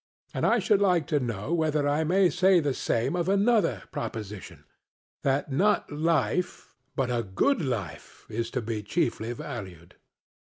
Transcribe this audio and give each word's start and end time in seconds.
And 0.33 0.47
I 0.47 0.57
should 0.57 0.81
like 0.81 1.05
to 1.13 1.19
know 1.19 1.53
whether 1.53 1.87
I 1.87 2.03
may 2.03 2.31
say 2.31 2.59
the 2.59 2.73
same 2.73 3.15
of 3.15 3.29
another 3.29 3.83
proposition 3.91 4.63
that 5.21 5.51
not 5.51 5.91
life, 5.91 6.73
but 6.95 7.11
a 7.11 7.21
good 7.21 7.61
life, 7.63 8.25
is 8.27 8.49
to 8.57 8.63
be 8.63 8.81
chiefly 8.81 9.31
valued? 9.31 9.97